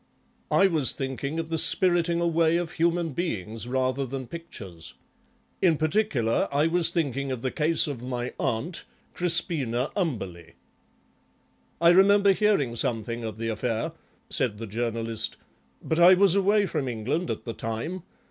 "I 0.49 0.65
was 0.65 0.93
thinking 0.93 1.37
of 1.37 1.49
the 1.49 1.59
spiriting 1.59 2.21
away 2.21 2.57
of 2.57 2.71
human 2.71 3.09
beings 3.11 3.67
rather 3.67 4.03
than 4.03 4.25
pictures. 4.25 4.95
In 5.61 5.77
particular 5.77 6.47
I 6.51 6.65
was 6.65 6.89
thinking 6.89 7.31
of 7.31 7.43
the 7.43 7.51
case 7.51 7.85
of 7.85 8.01
my 8.03 8.33
aunt, 8.39 8.83
Crispina 9.13 9.91
Umberleigh." 9.95 10.53
"I 11.79 11.89
remember 11.89 12.33
hearing 12.33 12.75
something 12.75 13.23
of 13.23 13.37
the 13.37 13.49
affair," 13.49 13.91
said 14.27 14.57
the 14.57 14.65
Journalist, 14.65 15.37
"but 15.83 15.99
I 15.99 16.15
was 16.15 16.33
away 16.33 16.65
from 16.65 16.87
England 16.87 17.29
at 17.29 17.45
the 17.45 17.53
time. 17.53 18.01